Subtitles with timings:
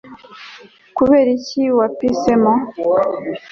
[0.97, 2.51] kubera iki wapisemo